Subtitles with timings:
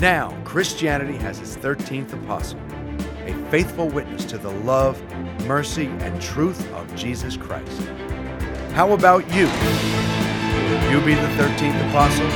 [0.00, 2.60] Now, Christianity has its 13th apostle,
[3.24, 5.02] a faithful witness to the love,
[5.46, 7.82] mercy, and truth of Jesus Christ.
[8.72, 9.46] How about you?
[9.46, 12.28] Will you be the 13th apostle?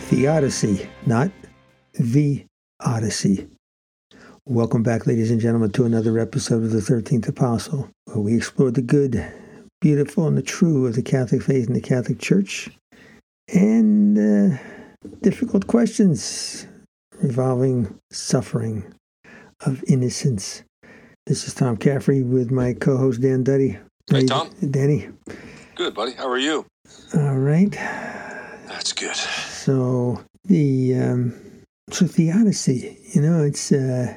[0.00, 1.30] Theodicy, not
[1.92, 2.46] the
[2.80, 3.53] Odyssey.
[4.46, 8.70] Welcome back, ladies and gentlemen, to another episode of the 13th Apostle, where we explore
[8.70, 9.26] the good,
[9.80, 12.68] beautiful, and the true of the Catholic faith and the Catholic Church,
[13.54, 14.58] and uh,
[15.22, 16.66] difficult questions
[17.22, 18.84] revolving suffering
[19.64, 20.62] of innocence.
[21.24, 23.78] This is Tom Caffrey with my co host Dan Duddy.
[24.10, 24.50] Hey, Tom.
[24.70, 25.08] Danny.
[25.74, 26.12] Good, buddy.
[26.12, 26.66] How are you?
[27.14, 27.70] All right.
[27.70, 29.16] That's good.
[29.16, 30.96] So, the.
[30.96, 31.40] Um,
[31.90, 34.14] so theodicy, you know, it's uh,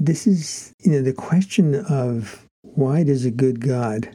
[0.00, 4.08] this is you know the question of why does a good God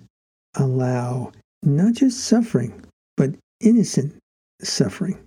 [0.56, 1.31] allow
[1.62, 2.84] not just suffering
[3.17, 3.31] but
[3.62, 4.16] innocent
[4.61, 5.20] suffering?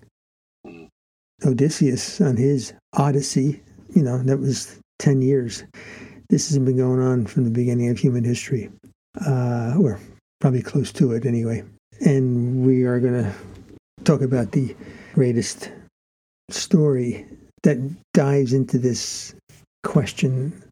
[1.45, 3.61] Odysseus on his Odyssey,
[3.95, 5.65] you know, that was ten years.
[6.31, 8.71] This has been going on from the beginning of human history,
[9.25, 10.01] uh, or
[10.41, 11.63] probably close to it anyway.
[12.01, 13.33] And we are going to
[14.05, 14.75] talk about the
[15.15, 15.71] greatest
[16.51, 17.27] story
[17.63, 17.79] that
[18.13, 19.35] dives into this
[19.83, 20.63] question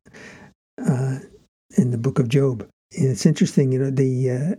[0.79, 1.19] uh,
[1.77, 2.67] in the book of Job.
[2.97, 4.55] And it's interesting, you know, the uh,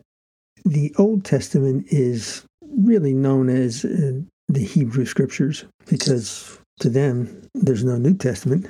[0.65, 7.83] the Old Testament is really known as uh, the Hebrew Scriptures because to them there's
[7.83, 8.67] no New Testament;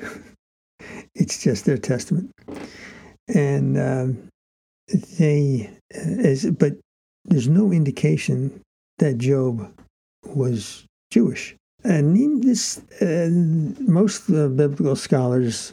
[1.16, 2.32] it's just their testament,
[3.34, 4.30] and um,
[5.18, 6.74] they as but
[7.26, 8.62] there's no indication
[9.00, 9.72] that Job
[10.26, 11.56] was Jewish.
[11.86, 15.72] And this, uh, most uh, biblical scholars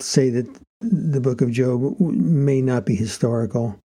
[0.00, 0.48] say that
[0.80, 3.78] the book of Job may not be historical,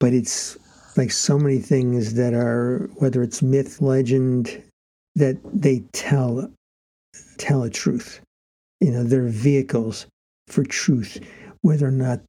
[0.00, 0.58] but it's
[0.96, 4.60] like so many things that are, whether it's myth, legend,
[5.14, 6.50] that they tell
[7.38, 8.20] tell a truth.
[8.80, 10.06] You know, they're vehicles
[10.48, 11.20] for truth,
[11.62, 12.20] whether or not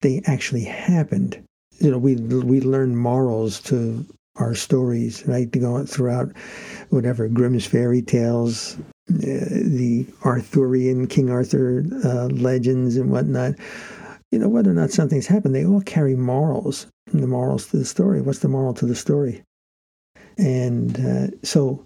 [0.00, 1.42] they actually happened.
[1.78, 4.06] You know, we we learn morals to
[4.40, 5.52] our stories, right?
[5.52, 6.32] To go throughout
[6.88, 8.76] whatever Grimm's fairy tales,
[9.10, 13.54] uh, the Arthurian King Arthur uh, legends and whatnot.
[14.32, 16.86] You know, whether or not something's happened, they all carry morals.
[17.12, 18.22] The morals to the story.
[18.22, 19.42] What's the moral to the story?
[20.38, 21.84] And uh, so,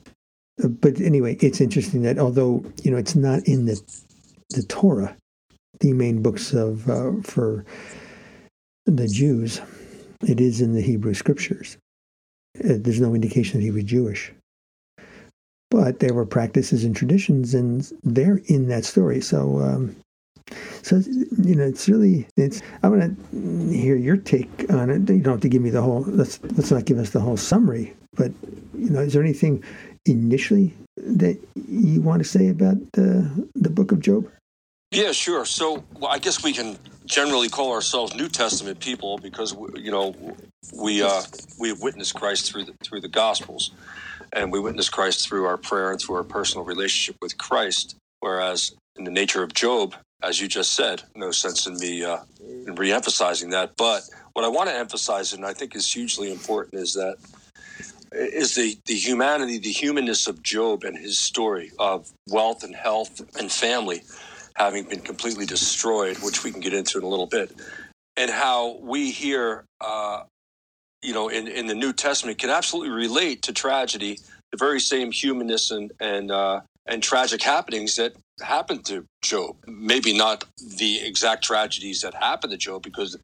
[0.62, 3.80] uh, but anyway, it's interesting that although you know it's not in the
[4.50, 5.16] the Torah,
[5.80, 7.64] the main books of uh, for
[8.84, 9.60] the Jews,
[10.28, 11.78] it is in the Hebrew Scriptures.
[12.58, 14.32] Uh, there's no indication that he was Jewish.
[15.70, 19.20] But there were practices and traditions, and they're in that story.
[19.20, 19.96] So, um,
[20.82, 21.02] so
[21.42, 22.62] you know, it's really it's.
[22.82, 25.08] I want to hear your take on it.
[25.10, 26.02] You don't have to give me the whole.
[26.06, 27.94] Let's let's not give us the whole summary.
[28.14, 28.32] But
[28.74, 29.64] you know, is there anything
[30.06, 34.30] initially that you want to say about the the Book of Job?
[34.94, 35.44] Yeah, sure.
[35.44, 40.14] So, well, I guess we can generally call ourselves New Testament people because you know
[40.72, 41.22] we uh,
[41.58, 43.72] we have witnessed Christ through the through the Gospels,
[44.32, 47.96] and we witness Christ through our prayer and through our personal relationship with Christ.
[48.20, 52.18] Whereas in the nature of Job, as you just said, no sense in me uh,
[52.40, 53.72] in re-emphasizing that.
[53.76, 57.16] But what I want to emphasize, and I think is hugely important, is that
[58.12, 63.20] is the the humanity, the humanness of Job and his story of wealth and health
[63.38, 64.02] and family
[64.56, 67.52] having been completely destroyed, which we can get into in a little bit,
[68.16, 70.22] and how we here, uh,
[71.02, 74.18] you know, in, in the New Testament can absolutely relate to tragedy,
[74.52, 79.56] the very same humanness and and uh, and tragic happenings that happened to Job.
[79.66, 80.44] Maybe not
[80.78, 83.16] the exact tragedies that happened to Job because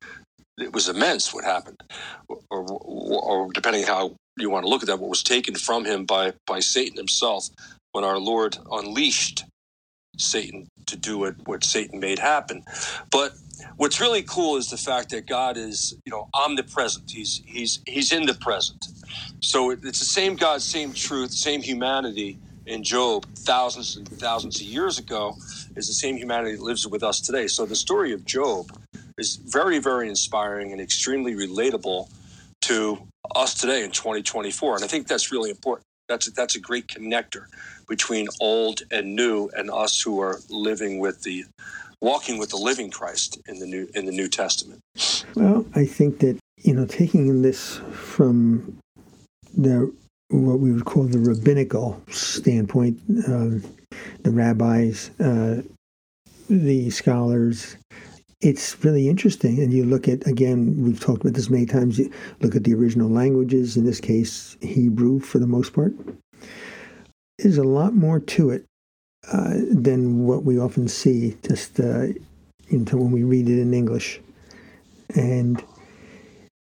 [0.58, 1.80] it was immense what happened,
[2.28, 5.84] or, or, or depending how you want to look at that, what was taken from
[5.84, 7.48] him by by Satan himself
[7.92, 9.44] when our Lord unleashed
[10.16, 12.64] Satan to do what, what Satan made happen.
[13.10, 13.32] But
[13.76, 17.10] what's really cool is the fact that God is, you know, omnipresent.
[17.10, 18.86] He's he's he's in the present.
[19.40, 24.66] So it's the same God, same truth, same humanity in Job thousands and thousands of
[24.66, 25.34] years ago
[25.76, 27.46] is the same humanity that lives with us today.
[27.46, 28.70] So the story of Job
[29.18, 32.08] is very, very inspiring and extremely relatable
[32.62, 32.98] to
[33.34, 34.76] us today in 2024.
[34.76, 35.86] And I think that's really important.
[36.10, 37.44] That's a, that's a great connector
[37.88, 41.44] between old and new, and us who are living with the
[42.00, 44.80] walking with the living Christ in the new in the New Testament.
[45.36, 48.76] Well, I think that you know taking this from
[49.56, 49.94] the
[50.30, 52.98] what we would call the rabbinical standpoint,
[53.28, 53.62] uh,
[54.22, 55.62] the rabbis, uh,
[56.48, 57.76] the scholars,
[58.40, 59.58] it's really interesting.
[59.58, 62.10] And you look at, again, we've talked about this many times, you
[62.40, 65.92] look at the original languages, in this case, Hebrew for the most part.
[67.38, 68.64] There's a lot more to it
[69.30, 72.08] uh, than what we often see just uh,
[72.70, 74.20] when we read it in English.
[75.14, 75.62] And,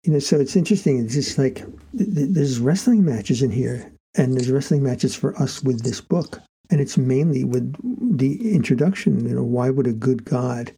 [0.04, 1.00] you know, so it's interesting.
[1.00, 1.63] It's just like
[1.94, 6.39] there's wrestling matches in here, and there's wrestling matches for us with this book.
[6.69, 7.75] And it's mainly with
[8.18, 10.71] the introduction, you know, why would a good God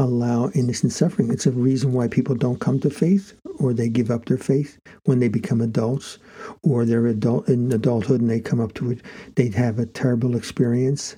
[0.00, 1.30] allow innocent suffering.
[1.30, 4.78] It's a reason why people don't come to faith or they give up their faith
[5.04, 6.18] when they become adults
[6.62, 9.02] or they're adult in adulthood and they come up to it.
[9.34, 11.16] They'd have a terrible experience.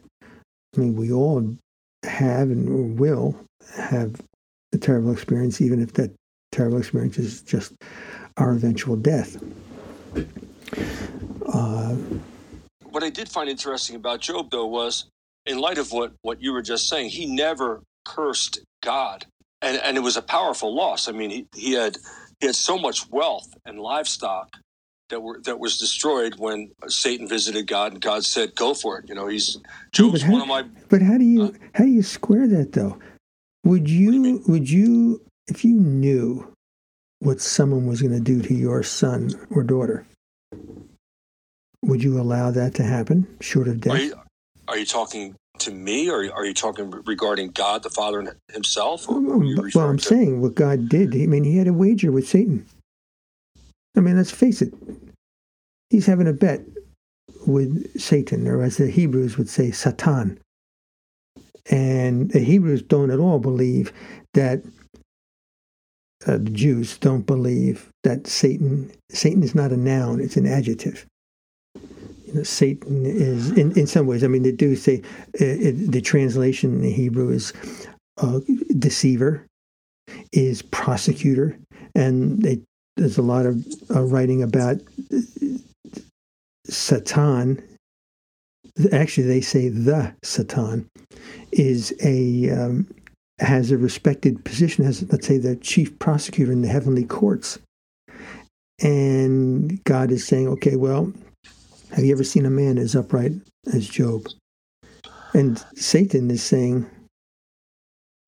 [0.77, 1.57] I mean, we all
[2.03, 3.39] have and will
[3.77, 4.21] have
[4.73, 6.11] a terrible experience, even if that
[6.51, 7.75] terrible experience is just
[8.37, 9.41] our eventual death.
[11.47, 11.95] Uh,
[12.91, 15.05] what I did find interesting about Job, though, was
[15.47, 19.25] in light of what, what you were just saying, he never cursed God.
[19.63, 21.09] And, and it was a powerful loss.
[21.09, 21.97] I mean, he, he had
[22.41, 24.57] he had so much wealth and livestock
[25.09, 29.09] that were that was destroyed when Satan visited God and God said, "Go for it."
[29.09, 29.59] You know, he's
[29.93, 30.65] Job's how, one of my.
[30.89, 32.99] But how do you uh, how do you square that though?
[33.65, 36.53] Would you, you would you if you knew
[37.21, 40.05] what someone was going to do to your son or daughter?
[41.83, 43.95] Would you allow that to happen, short of death?
[43.95, 44.15] Are you,
[44.69, 49.07] are you talking to me, or are you talking regarding God the Father Himself?
[49.09, 50.05] well, I'm to?
[50.05, 51.15] saying what God did.
[51.15, 52.67] I mean, He had a wager with Satan.
[53.97, 54.73] I mean, let's face it.
[55.91, 56.63] He's having a bet
[57.47, 60.39] with Satan, or as the Hebrews would say, Satan.
[61.71, 63.93] And the Hebrews don't at all believe
[64.35, 64.63] that
[66.27, 71.07] uh, the Jews don't believe that Satan Satan is not a noun; it's an adjective
[72.45, 75.03] Satan is, in, in some ways, I mean, they do say
[75.35, 77.53] uh, the translation in the Hebrew is
[78.19, 78.41] uh,
[78.79, 79.47] deceiver,
[80.33, 81.59] is prosecutor,
[81.95, 82.61] and they,
[82.97, 83.65] there's a lot of
[83.95, 84.79] uh, writing about
[86.67, 87.63] Satan.
[88.93, 90.89] Actually, they say the Satan
[91.53, 92.87] is a um,
[93.39, 97.59] has a respected position as let's say the chief prosecutor in the heavenly courts,
[98.81, 101.13] and God is saying, okay, well,
[101.93, 103.33] have you ever seen a man as upright
[103.73, 104.27] as Job?
[105.35, 106.87] And Satan is saying,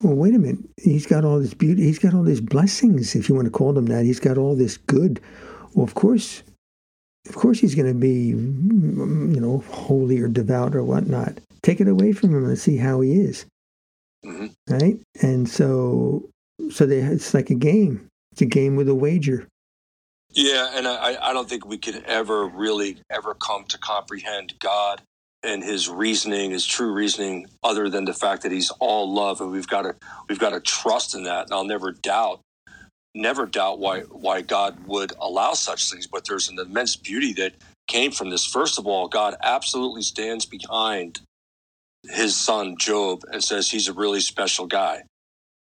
[0.03, 0.65] well, wait a minute.
[0.83, 1.83] He's got all this beauty.
[1.83, 4.05] He's got all these blessings, if you want to call them that.
[4.05, 5.21] He's got all this good.
[5.75, 6.43] Well, of course,
[7.29, 11.39] of course, he's going to be, you know, holy or devout or whatnot.
[11.63, 13.47] Take it away from him and see how he is.
[14.27, 14.47] Mm-hmm.
[14.69, 15.01] Right?
[15.23, 16.29] And so,
[16.71, 18.07] so they, it's like a game.
[18.33, 19.47] It's a game with a wager.
[20.35, 25.03] Yeah, and I, I don't think we could ever really ever come to comprehend God
[25.45, 29.53] and his reasoning, his true reasoning, other than the fact that he's all love, and
[29.53, 29.95] we've got to
[30.29, 31.47] we've got to trust in that.
[31.47, 32.41] And I'll never doubt,
[33.15, 36.07] never doubt why why God would allow such things.
[36.07, 37.55] But there's an immense beauty that
[37.89, 38.47] came from this.
[38.47, 41.21] First of all, God absolutely stands behind
[42.11, 45.03] his son Job and says he's a really special guy.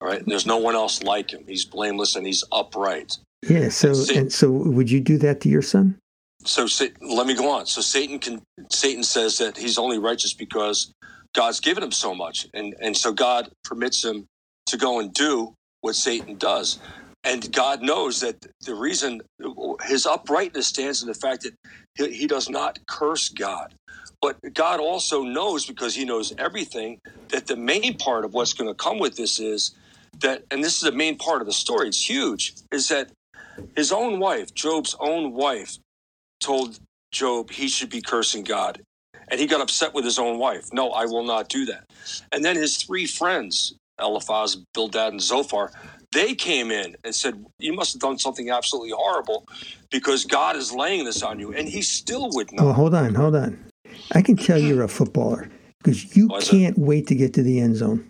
[0.00, 1.44] All right, and there's no one else like him.
[1.46, 3.18] He's blameless and he's upright.
[3.48, 3.68] Yeah.
[3.68, 5.98] So and so, would you do that to your son?
[6.44, 6.66] So
[7.00, 7.66] let me go on.
[7.66, 10.92] So Satan can Satan says that he's only righteous because
[11.34, 14.26] God's given him so much, and and so God permits him
[14.66, 16.78] to go and do what Satan does.
[17.22, 19.20] And God knows that the reason
[19.84, 21.54] his uprightness stands in the fact that
[21.94, 23.74] he, he does not curse God.
[24.22, 28.68] But God also knows, because he knows everything, that the main part of what's going
[28.68, 29.74] to come with this is
[30.20, 33.10] that, and this is the main part of the story, it's huge, is that
[33.76, 35.78] his own wife, Job's own wife,
[36.40, 36.78] told
[37.12, 38.82] Job he should be cursing God.
[39.28, 40.72] And he got upset with his own wife.
[40.72, 41.84] No, I will not do that.
[42.32, 45.70] And then his three friends, Eliphaz, Bildad, and Zophar,
[46.12, 49.46] they came in and said, You must have done something absolutely horrible
[49.90, 51.52] because God is laying this on you.
[51.52, 52.64] And he still would not.
[52.64, 53.64] Well, hold on, hold on.
[54.12, 55.48] I can tell you're a footballer
[55.78, 58.09] because you can't wait to get to the end zone.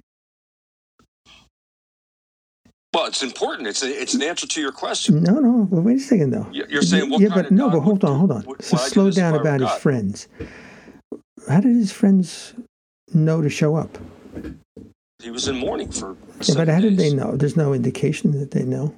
[2.92, 3.68] Well, it's important.
[3.68, 5.22] It's a, it's an answer to your question.
[5.22, 5.68] No, no.
[5.70, 6.48] Well, wait a second, though.
[6.50, 8.60] You're saying what yeah, but no, but hold on, hold on.
[8.60, 10.26] so slow down about his friends.
[11.48, 12.54] How did his friends
[13.14, 13.96] know to show up?
[15.22, 16.16] He was in mourning for.
[16.42, 16.90] Yeah, but how days.
[16.90, 17.36] did they know?
[17.36, 18.94] There's no indication that they know.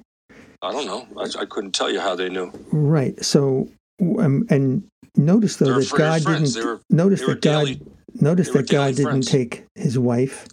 [0.63, 1.05] I don't know.
[1.17, 2.51] I, I couldn't tell you how they knew.
[2.71, 3.23] Right.
[3.23, 3.69] So,
[4.01, 6.65] um, and notice though that God didn't.
[6.65, 8.21] Were, notice that daily, God.
[8.21, 9.27] Notice that God didn't friends.
[9.29, 10.47] take his wife,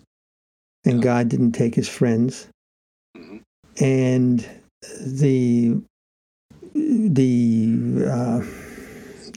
[0.85, 1.05] and yeah.
[1.05, 2.49] God didn't take his friends
[3.81, 4.47] and
[5.01, 5.81] the
[6.75, 8.41] the uh,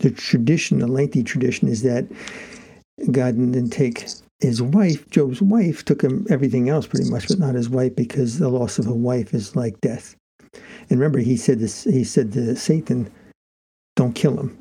[0.02, 2.06] the tradition, the lengthy tradition, is that
[3.12, 4.08] God didn't take
[4.40, 8.40] his wife, Job's wife, took him everything else pretty much, but not his wife, because
[8.40, 10.16] the loss of a wife is like death.
[10.90, 11.86] And remember, he said this.
[11.86, 13.10] He said to Satan,
[13.96, 14.58] "Don't kill him."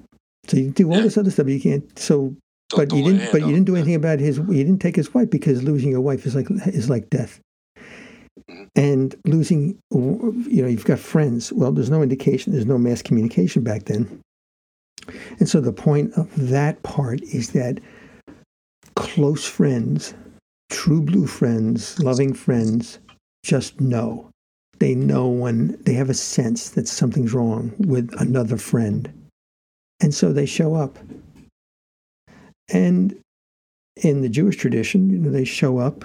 [0.46, 1.02] So you do all Yeah.
[1.02, 1.48] this other stuff.
[1.48, 1.98] You can't.
[1.98, 2.34] So,
[2.70, 3.32] Don't but you didn't.
[3.32, 4.38] But you didn't do anything about his.
[4.38, 7.40] You didn't take his wife because losing your wife is like is like death.
[8.40, 8.68] Mhm.
[8.74, 11.52] And losing, you know, you've got friends.
[11.52, 12.52] Well, there's no indication.
[12.52, 14.20] There's no mass communication back then.
[15.38, 17.80] And so the point of that part is that
[18.94, 20.14] close friends,
[20.70, 22.98] true blue friends, loving friends,
[23.44, 24.28] just know.
[24.78, 29.12] They know when they have a sense that something's wrong with another friend.
[30.00, 30.98] And so they show up.
[32.72, 33.18] And
[33.96, 36.04] in the Jewish tradition, you know, they show up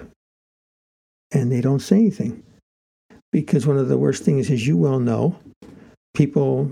[1.32, 2.44] and they don't say anything.
[3.32, 5.36] Because one of the worst things, as you well know,
[6.14, 6.72] people,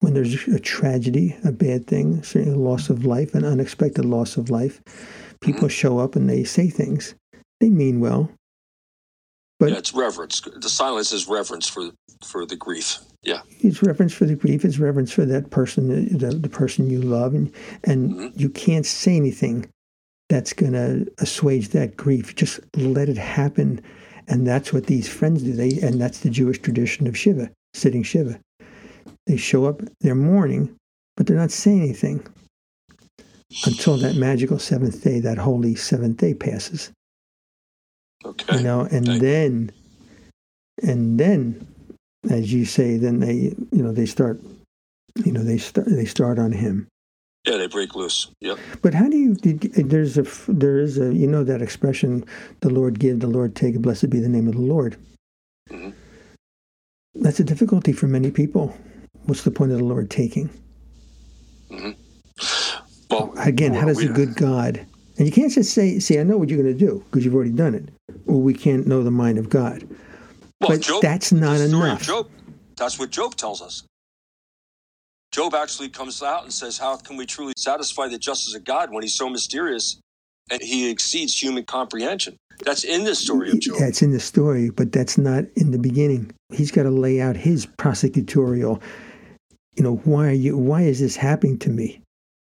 [0.00, 4.36] when there's a tragedy, a bad thing, certainly a loss of life, an unexpected loss
[4.36, 4.80] of life,
[5.40, 7.14] people show up and they say things.
[7.60, 8.30] They mean well.
[9.58, 10.40] But yeah, it's reverence.
[10.40, 11.90] The silence is reverence for
[12.22, 12.98] for the grief.
[13.22, 13.40] Yeah.
[13.60, 17.32] it's reverence for the grief, it's reverence for that person, the, the person you love,
[17.34, 17.50] and
[17.84, 18.38] and Mhm.
[18.38, 19.66] you can't say anything
[20.28, 22.34] that's going to assuage that grief.
[22.34, 23.80] Just let it happen,
[24.28, 25.52] and that's what these friends do.
[25.52, 28.38] They and that's the Jewish tradition of Shiva, sitting Shiva.
[29.26, 30.74] They show up, they're mourning,
[31.16, 32.26] but they're not saying anything
[33.66, 36.90] until that magical seventh day, that holy seventh day passes
[38.24, 38.56] Okay.
[38.56, 39.70] you know and then
[40.82, 41.66] and then
[42.30, 44.40] as you say then they you know they start
[45.24, 46.88] you know they start they start on him
[47.46, 48.28] Yeah, they break loose.
[48.40, 48.58] Yep.
[48.80, 49.60] but how do you did,
[49.90, 52.24] there's a there is a you know that expression
[52.60, 54.96] the lord give the lord take blessed be the name of the lord
[55.70, 55.92] Mhm.
[57.14, 58.74] that's a difficulty for many people
[59.26, 60.48] what's the point of the lord taking
[63.10, 64.84] Well, again how does a good god
[65.18, 67.34] and you can't just say see i know what you're going to do because you've
[67.34, 67.88] already done it
[68.26, 69.82] well we can't know the mind of god
[70.60, 72.28] Well, but Job, that's not the story of enough Job,
[72.76, 73.82] that's what Job tells us.
[75.34, 78.92] Job actually comes out and says, How can we truly satisfy the justice of God
[78.92, 79.98] when he's so mysterious
[80.48, 82.36] and he exceeds human comprehension?
[82.64, 83.78] That's in the story of Job.
[83.80, 86.30] That's in the story, but that's not in the beginning.
[86.52, 88.80] He's got to lay out his prosecutorial.
[89.74, 90.56] You know, why are you?
[90.56, 92.00] Why is this happening to me?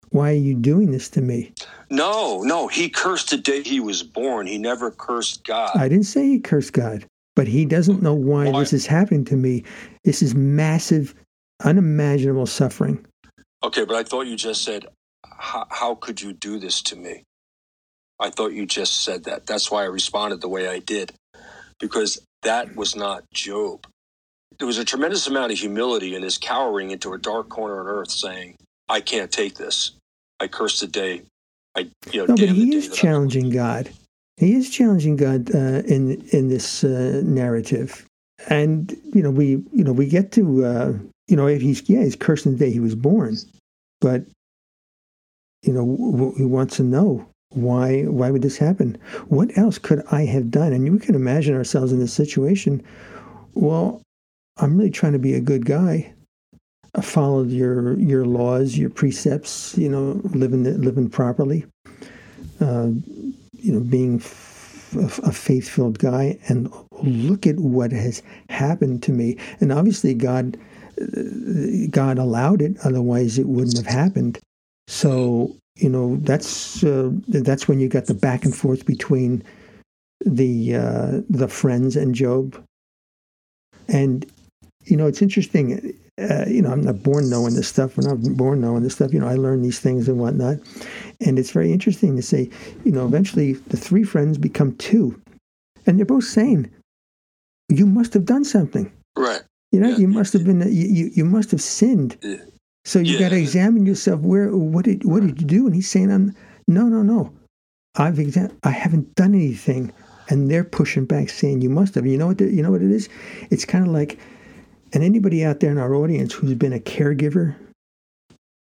[0.08, 1.52] Why are you doing this to me?
[1.90, 4.46] No, no, he cursed the day he was born.
[4.46, 5.72] He never cursed God.
[5.74, 7.04] I didn't say he cursed God,
[7.36, 8.60] but he doesn't know why, Why?
[8.60, 9.64] this is happening to me.
[10.04, 11.14] This is massive,
[11.64, 13.04] unimaginable suffering.
[13.62, 14.86] Okay, but I thought you just said,
[15.24, 17.24] how, could you do this to me?
[18.18, 19.46] I thought you just said that.
[19.46, 21.12] That's why I responded the way I did,
[21.78, 23.86] because that was not Job.
[24.58, 27.86] There was a tremendous amount of humility in his cowering into a dark corner on
[27.86, 28.56] earth, saying,
[28.88, 29.92] I can't take this.
[30.38, 31.22] I curse the day.
[31.76, 33.90] I, you know, No, but he is challenging God.
[34.36, 38.06] He is challenging God uh, in in this uh, narrative,
[38.48, 40.92] and you know we you know we get to uh,
[41.30, 43.36] you know he's yeah he's cursing the day he was born,
[44.00, 44.24] but
[45.62, 48.98] you know w- w- he wants to know why why would this happen?
[49.28, 50.72] What else could I have done?
[50.72, 52.82] And we can imagine ourselves in this situation.
[53.54, 54.02] Well,
[54.58, 56.12] I'm really trying to be a good guy.
[56.94, 59.76] I followed your your laws, your precepts.
[59.78, 61.64] You know, living living properly
[62.60, 62.90] uh,
[63.52, 66.72] you know, being f- a faith filled guy, and
[67.02, 69.36] look at what has happened to me.
[69.60, 70.56] And obviously, God,
[71.90, 74.38] God allowed it; otherwise, it wouldn't have happened.
[74.88, 79.42] So, you know, that's uh, that's when you got the back and forth between
[80.24, 82.62] the uh, the friends and Job.
[83.88, 84.26] And
[84.84, 85.94] you know, it's interesting.
[86.18, 87.96] Uh, you know, I'm not born knowing this stuff.
[87.96, 89.12] We're not born knowing this stuff.
[89.14, 90.58] You know, I learn these things and whatnot.
[91.20, 92.50] And it's very interesting to say,
[92.84, 95.18] you know, eventually the three friends become two.
[95.86, 96.70] And they're both saying,
[97.70, 98.92] you must have done something.
[99.16, 99.42] Right.
[99.72, 99.96] You know, Yeah.
[99.98, 102.16] you must have been, you, you, you must have sinned.
[102.22, 102.36] Yeah.
[102.84, 104.20] So you got to examine yourself.
[104.20, 105.66] Where, what did, what did you do?
[105.66, 106.34] And he's saying, I'm,
[106.66, 107.32] no, no, no.
[107.96, 109.92] I've exam- I haven't done anything.
[110.28, 112.06] And they're pushing back saying, you must have.
[112.06, 113.08] You know what, the, you know what it is?
[113.50, 114.18] It's kind of like,
[114.92, 117.54] and anybody out there in our audience who's been a caregiver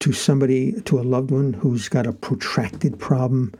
[0.01, 3.53] to somebody, to a loved one who's got a protracted problem,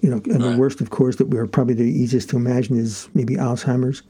[0.00, 0.52] you know, and Right.
[0.52, 4.02] the worst, of course, that we're probably the easiest to imagine is maybe Alzheimer's.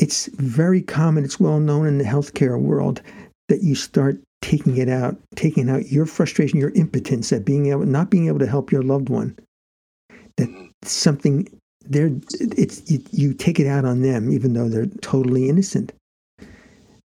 [0.00, 3.02] It's very common, it's well known in the healthcare world
[3.48, 7.84] that you start taking it out, taking out your frustration, your impotence at being able,
[7.84, 9.36] not being able to help your loved one.
[10.36, 10.66] That mm-hmm.
[10.82, 11.48] something
[11.84, 15.92] they're it's you, you take it out on them even though they're totally innocent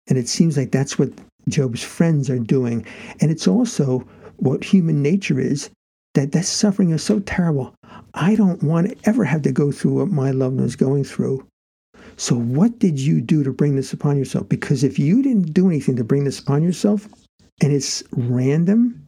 [0.08, 1.10] and it seems like that's what
[1.48, 2.84] job's friends are doing
[3.20, 4.00] and it's also
[4.38, 5.70] what human nature is
[6.14, 7.74] that that suffering is so terrible.
[8.14, 11.04] I don't want to ever have to go through what my loved one is going
[11.04, 11.46] through.
[12.16, 14.48] So, what did you do to bring this upon yourself?
[14.48, 17.08] Because if you didn't do anything to bring this upon yourself,
[17.60, 19.06] and it's random,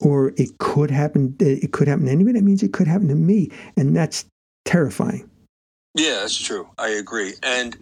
[0.00, 2.38] or it could happen, it could happen to anybody.
[2.38, 4.24] That means it could happen to me, and that's
[4.64, 5.28] terrifying.
[5.94, 6.68] Yeah, that's true.
[6.78, 7.34] I agree.
[7.42, 7.76] And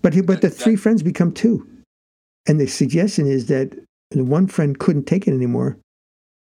[0.00, 1.66] but but the three that, friends become two,
[2.46, 3.76] and the suggestion is that
[4.10, 5.78] the one friend couldn't take it anymore,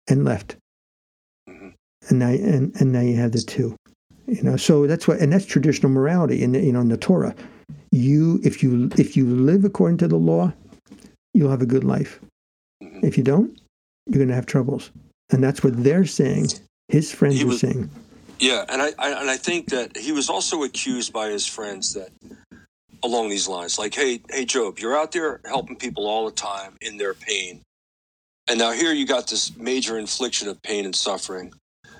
[0.08, 0.56] and left.
[1.50, 1.70] Mm-hmm.
[2.10, 3.75] And now and, and now you have the two.
[4.29, 7.36] You know, so that's what, and that's traditional morality in you know in the Torah.
[7.91, 10.53] You, if you if you live according to the law,
[11.33, 12.19] you'll have a good life.
[12.79, 13.59] If you don't,
[14.05, 14.91] you're going to have troubles,
[15.31, 16.50] and that's what they're saying.
[16.89, 17.89] His friends was, are saying.
[18.38, 21.93] Yeah, and I, I and I think that he was also accused by his friends
[21.95, 22.09] that
[23.01, 26.77] along these lines, like, hey, hey, Job, you're out there helping people all the time
[26.81, 27.62] in their pain,
[28.48, 31.51] and now here you got this major infliction of pain and suffering.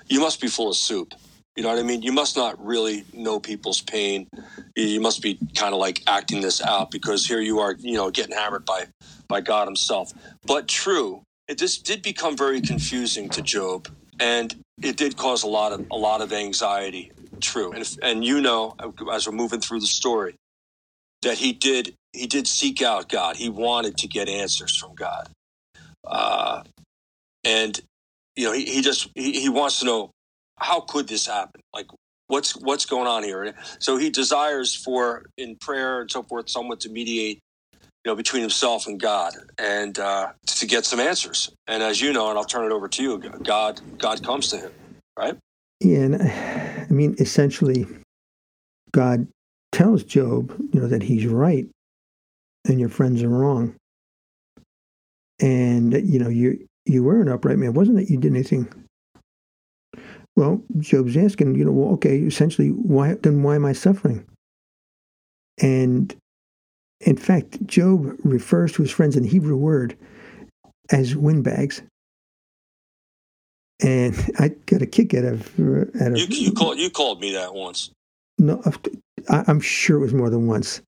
[0.06, 1.12] You must be full of soup.
[1.60, 2.00] You know what I mean?
[2.00, 4.26] You must not really know people's pain.
[4.76, 8.10] You must be kind of like acting this out because here you are, you know,
[8.10, 8.86] getting hammered by
[9.28, 10.10] by God Himself.
[10.46, 13.88] But true, it just did become very confusing to Job,
[14.18, 17.12] and it did cause a lot of a lot of anxiety.
[17.42, 18.74] True, and if, and you know,
[19.12, 20.36] as we're moving through the story,
[21.20, 23.36] that he did he did seek out God.
[23.36, 25.28] He wanted to get answers from God,
[26.06, 26.62] uh,
[27.44, 27.78] and
[28.34, 30.10] you know, he, he just he, he wants to know
[30.60, 31.60] how could this happen?
[31.74, 31.86] Like,
[32.28, 33.54] what's what's going on here?
[33.78, 37.40] So he desires for in prayer and so forth, someone to mediate,
[37.72, 41.50] you know, between himself and God, and uh, to get some answers.
[41.66, 44.58] And as you know, and I'll turn it over to you, God God comes to
[44.58, 44.72] him,
[45.18, 45.36] right?
[45.80, 47.86] Yeah, and I mean, essentially,
[48.92, 49.26] God
[49.72, 51.66] tells Job, you know, that he's right
[52.68, 53.74] and your friends are wrong.
[55.40, 57.70] And you know, you you were an upright man.
[57.70, 58.68] It wasn't that you did anything
[60.40, 64.24] well, Job's asking, you know, well, okay, essentially, why then why am I suffering?
[65.60, 66.14] And
[67.00, 69.98] in fact, Job refers to his friends in the Hebrew word
[70.90, 71.82] as windbags.
[73.82, 76.26] And I got a kick out of uh, out of you.
[76.28, 77.90] You called you called me that once.
[78.38, 78.62] No,
[79.28, 80.80] I'm sure it was more than once.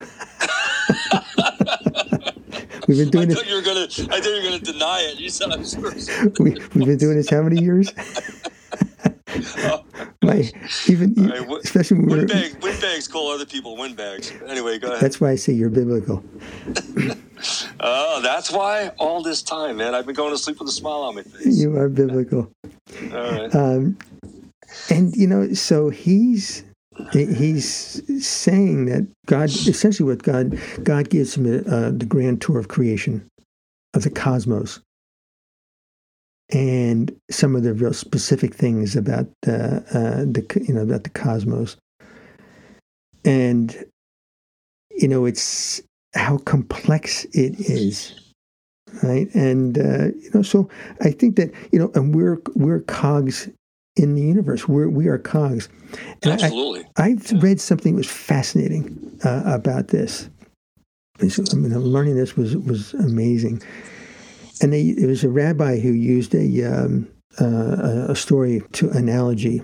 [2.88, 3.48] We've been doing I this.
[3.48, 5.20] You were gonna, I thought you were going to deny it.
[5.20, 5.92] You said I'm sure.
[6.40, 7.92] we, we've been doing this how many years?
[10.24, 10.52] my
[10.88, 11.18] even
[11.64, 14.32] especially when windbag, windbags call other people windbags.
[14.48, 15.02] Anyway, go ahead.
[15.02, 16.24] That's why I say you're biblical.
[17.80, 19.96] oh, that's why all this time, man.
[19.96, 21.58] I've been going to sleep with a smile on my face.
[21.58, 22.52] You are biblical.
[23.14, 23.56] all right.
[23.56, 23.98] Um,
[24.90, 26.64] and you know, so he's
[27.12, 32.68] he's saying that God, essentially, what God God gives him uh, the grand tour of
[32.68, 33.26] creation
[33.94, 34.80] of the cosmos
[36.52, 41.10] and some of the real specific things about the, uh, the you know about the
[41.10, 41.78] cosmos,
[43.24, 43.86] and
[44.92, 45.82] you know it's
[46.16, 48.34] how complex it is,
[49.04, 49.34] right?
[49.36, 50.70] And uh, you know, so
[51.02, 53.48] I think that you know, and we're we're cogs
[53.96, 54.68] in the universe.
[54.68, 55.70] We're we are cogs.
[56.24, 56.86] And Absolutely.
[56.98, 60.30] I, have read something that was fascinating uh, about this.
[61.22, 63.62] I mean, learning this was was amazing
[64.62, 67.08] and they, it was a rabbi who used a um,
[67.40, 69.62] uh, a story to analogy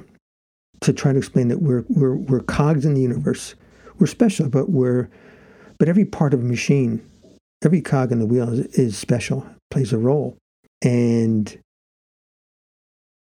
[0.82, 3.56] to try to explain that we're we're we're cogs in the universe.
[4.00, 5.10] We're special, but we're
[5.80, 7.08] but every part of a machine,
[7.64, 10.38] every cog in the wheel is, is special, plays a role,
[10.82, 11.58] and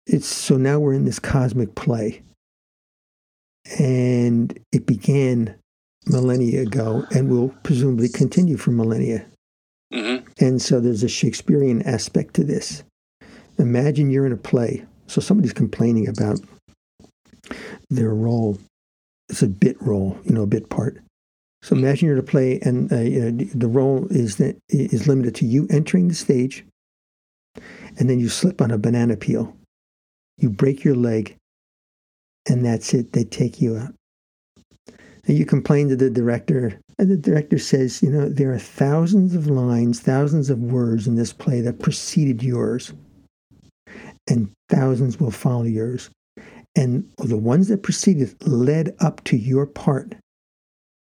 [0.06, 2.21] it's so now we're in this cosmic play,
[3.80, 5.56] and it began
[6.06, 9.25] millennia ago and will presumably continue for millennia.
[10.39, 12.84] And so there's a Shakespearean aspect to this.
[13.58, 14.86] Imagine you're in a play.
[15.08, 16.39] So somebody's complaining about
[17.89, 18.60] their role.
[19.30, 21.02] It's a bit role, you know, a bit part.
[21.63, 25.08] So imagine you're in a play, and uh, you know, the role is that is
[25.08, 26.63] limited to you entering the stage,
[27.97, 29.56] and then you slip on a banana peel,
[30.38, 31.36] you break your leg,
[32.47, 33.13] and that's it.
[33.13, 33.93] They take you out.
[35.26, 39.36] And you complain to the director, and the director says, you know, there are thousands
[39.36, 42.94] of lines, thousands of words in this play that preceded yours,
[44.28, 46.10] and thousands will follow yours.
[46.76, 50.16] And the ones that preceded led up to your part,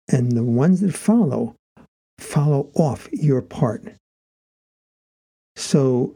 [0.10, 1.56] and the ones that follow
[2.20, 3.94] follow off your part.
[5.56, 6.16] So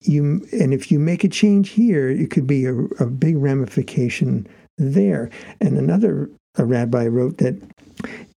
[0.00, 4.46] you and if you make a change here, it could be a, a big ramification
[4.76, 5.30] there.
[5.60, 7.60] And another a rabbi wrote that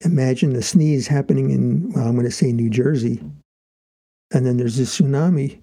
[0.02, 3.22] imagine the sneeze happening in, well, I'm going to say New Jersey,
[4.34, 5.60] and then there's a tsunami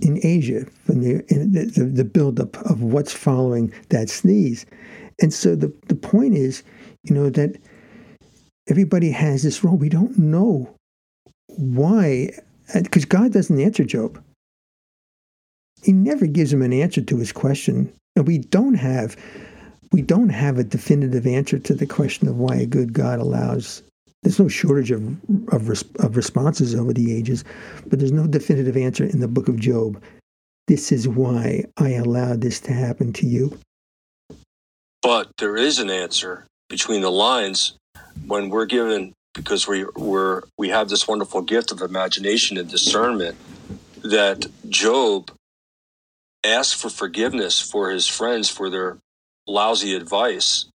[0.00, 4.64] in Asia from the, the, the buildup of what's following that sneeze.
[5.20, 6.62] And so the, the point is,
[7.02, 7.56] you know, that
[8.68, 9.76] everybody has this role.
[9.76, 10.72] We don't know
[11.48, 12.30] why,
[12.74, 14.22] uh, because God doesn't answer Job.
[15.82, 17.92] He never gives him an answer to his question.
[18.16, 19.16] And we don't have
[19.92, 23.82] we don't have a definitive answer to the question of why a good God allows.
[24.22, 25.02] There's no shortage of,
[25.52, 27.44] of, of responses over the ages,
[27.86, 30.02] but there's no definitive answer in the book of Job.
[30.66, 33.58] This is why I allowed this to happen to you.
[35.02, 37.78] But there is an answer between the lines
[38.26, 43.36] when we're given because we we're we have this wonderful gift of imagination and discernment
[44.02, 45.30] that Job
[46.44, 48.98] asked for forgiveness for his friends for their
[49.48, 50.66] lousy advice.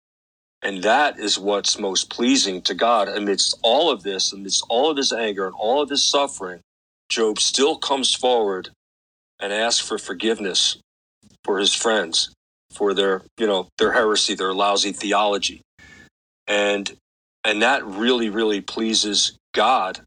[0.62, 3.08] And that is what's most pleasing to God.
[3.08, 6.60] Amidst all of this, amidst all of his anger and all of his suffering,
[7.08, 8.70] Job still comes forward
[9.40, 10.78] and asks for forgiveness
[11.44, 12.32] for his friends,
[12.70, 15.60] for their, you know, their heresy, their lousy theology.
[16.46, 16.90] And
[17.44, 20.00] and that really, really pleases God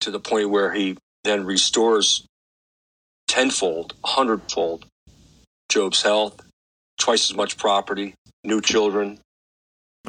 [0.00, 2.26] to the point where he then restores
[3.28, 4.86] tenfold, hundredfold
[5.68, 6.40] Job's health,
[7.02, 9.18] twice as much property, new children.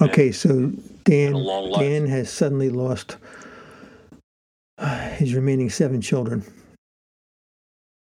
[0.02, 0.72] Okay, so
[1.04, 1.34] Dan
[1.78, 3.18] Dan has suddenly lost
[4.78, 6.44] uh, his remaining seven children.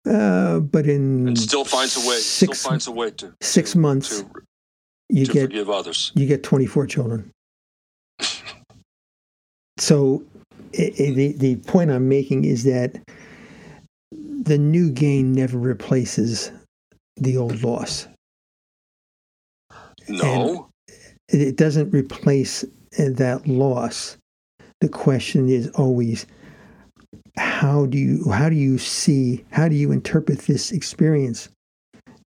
[0.10, 2.18] Uh, but in and still finds a way.
[2.18, 4.22] Six, still finds a way to six to, months.
[4.22, 4.30] To,
[5.10, 6.12] you to get forgive others.
[6.16, 7.32] You get twenty four children.
[9.78, 10.24] so,
[10.74, 13.00] it, it, the the point I'm making is that
[14.12, 16.52] the new gain never replaces
[17.16, 18.08] the old loss.
[20.08, 20.70] No.
[21.32, 22.66] And it doesn't replace
[22.98, 24.18] that loss.
[24.82, 26.26] The question is always
[27.38, 31.50] how do you how do you see how do you interpret this experience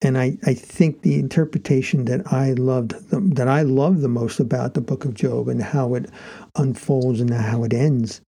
[0.02, 4.74] and I, I think the interpretation that I loved that I love the most about
[4.74, 6.10] the book of Job and how it
[6.56, 8.22] unfolds and how it ends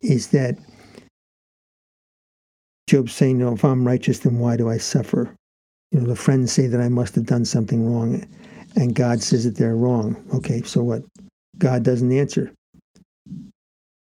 [0.00, 0.56] is that
[2.88, 5.34] Job's saying, "No, if I'm righteous, then why do I suffer?"
[5.92, 8.26] You know, the friends say that I must have done something wrong,
[8.74, 10.16] and God says that they're wrong.
[10.34, 11.02] Okay, so what?
[11.58, 12.52] God doesn't answer.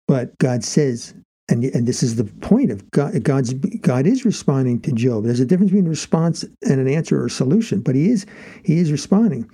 [0.08, 1.14] But God says,
[1.48, 5.24] and, and this is the point of God, God's God is responding to Job.
[5.24, 8.26] There's a difference between a response and an answer or a solution, but he is
[8.64, 9.50] he is responding.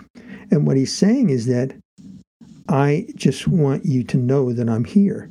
[0.51, 1.75] And what he's saying is that
[2.69, 5.29] I just want you to know that I'm here.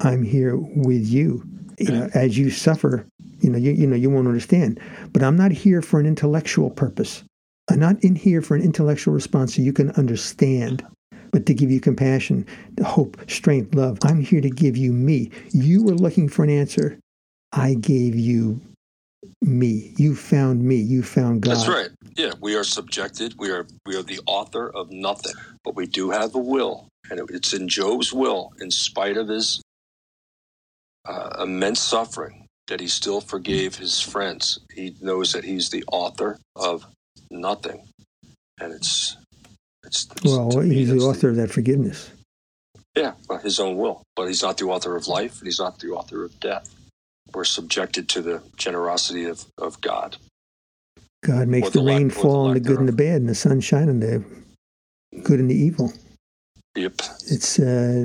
[0.00, 1.44] I'm here with you.
[1.78, 3.06] You know, as you suffer,
[3.44, 4.80] you know, you, you know, you won't understand.
[5.12, 7.22] But I'm not here for an intellectual purpose.
[7.70, 10.84] I'm not in here for an intellectual response so you can understand,
[11.30, 12.46] but to give you compassion,
[12.84, 13.98] hope, strength, love.
[14.02, 15.30] I'm here to give you me.
[15.50, 16.98] You were looking for an answer.
[17.52, 18.60] I gave you
[19.40, 19.92] me.
[19.96, 20.76] You found me.
[20.76, 21.56] You found God.
[21.56, 21.90] That's right.
[22.16, 23.34] Yeah, we are subjected.
[23.38, 27.20] We are we are the author of nothing, but we do have a will, and
[27.30, 29.62] it's in Job's will, in spite of his
[31.06, 34.58] uh, immense suffering, that he still forgave his friends.
[34.74, 36.86] He knows that he's the author of
[37.30, 37.86] nothing,
[38.60, 39.16] and it's
[39.84, 42.10] it's, it's well, he's the author the, of that forgiveness.
[42.96, 45.88] Yeah, his own will, but he's not the author of life, and he's not the
[45.88, 46.72] author of death.
[47.32, 50.16] We're subjected to the generosity of, of God.
[51.24, 53.34] God makes the, the, rain lack, fall on the good and the bad, and the
[53.34, 54.24] sun shine on the
[55.22, 55.92] good and the evil.
[56.76, 56.92] Yep.
[57.26, 58.04] It's uh,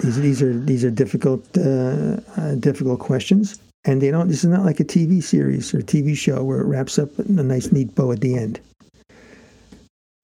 [0.00, 3.58] these these are these are difficult uh, uh, difficult questions,
[3.88, 4.28] and they don't.
[4.28, 7.18] This is not like a TV series or a TV show where it wraps up
[7.20, 8.60] in a nice neat bow at the end.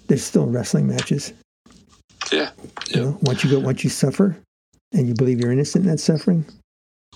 [0.07, 1.33] There's still wrestling matches.
[2.31, 2.51] Yeah.
[2.91, 4.37] You know, once you go, once you suffer,
[4.93, 6.45] and you believe you're innocent in that suffering,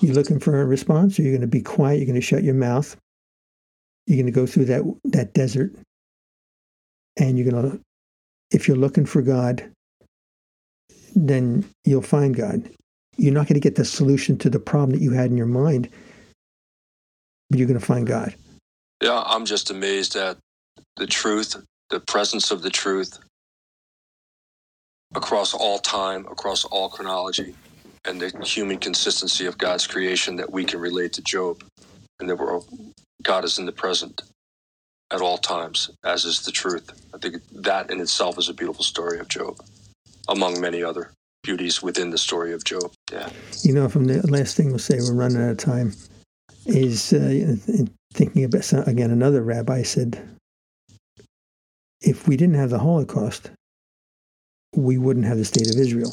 [0.01, 1.99] you're looking for a response, or you're going to be quiet.
[1.99, 2.97] You're going to shut your mouth.
[4.07, 5.71] You're going to go through that that desert,
[7.19, 7.81] and you're going to,
[8.53, 9.71] if you're looking for God,
[11.15, 12.71] then you'll find God.
[13.19, 15.47] You're not going to get the solution to the problem that you had in your
[15.47, 15.91] mind
[17.51, 18.35] you're going to find God.
[19.03, 20.37] Yeah, I'm just amazed at
[20.97, 21.57] the truth,
[21.91, 23.19] the presence of the truth
[25.15, 27.55] across all time, across all chronology,
[28.05, 31.65] and the human consistency of God's creation that we can relate to Job,
[32.21, 32.61] and that we're,
[33.23, 34.23] God is in the present
[35.11, 36.91] at all times, as is the truth.
[37.15, 39.61] I think that in itself is a beautiful story of Job,
[40.29, 42.93] among many other beauties within the story of Job.
[43.11, 43.31] Yeah.
[43.63, 45.95] You know, from the last thing we'll say, we're running out of time
[46.67, 47.57] is uh,
[48.13, 50.21] thinking about again another rabbi said
[52.01, 53.51] if we didn't have the holocaust
[54.77, 56.13] we wouldn't have the state of israel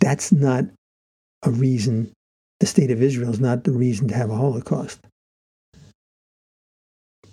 [0.00, 0.64] that's not
[1.44, 2.10] a reason
[2.60, 4.98] the state of israel is not the reason to have a holocaust